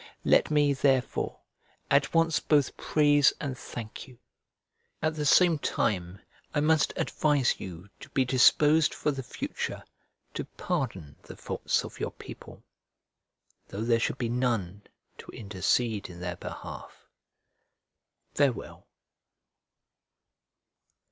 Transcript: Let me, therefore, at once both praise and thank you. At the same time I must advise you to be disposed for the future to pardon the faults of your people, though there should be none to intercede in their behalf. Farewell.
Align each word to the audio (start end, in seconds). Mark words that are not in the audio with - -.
Let 0.25 0.49
me, 0.49 0.73
therefore, 0.73 1.41
at 1.91 2.11
once 2.11 2.39
both 2.39 2.75
praise 2.75 3.33
and 3.39 3.55
thank 3.55 4.07
you. 4.07 4.17
At 4.99 5.13
the 5.13 5.27
same 5.27 5.59
time 5.59 6.19
I 6.55 6.59
must 6.59 6.91
advise 6.95 7.59
you 7.59 7.87
to 7.99 8.09
be 8.09 8.25
disposed 8.25 8.95
for 8.95 9.11
the 9.11 9.21
future 9.21 9.83
to 10.33 10.43
pardon 10.45 11.17
the 11.21 11.35
faults 11.37 11.85
of 11.85 11.99
your 11.99 12.13
people, 12.13 12.63
though 13.67 13.83
there 13.83 13.99
should 13.99 14.17
be 14.17 14.27
none 14.27 14.81
to 15.19 15.29
intercede 15.33 16.09
in 16.09 16.19
their 16.19 16.37
behalf. 16.37 17.07
Farewell. 18.33 18.87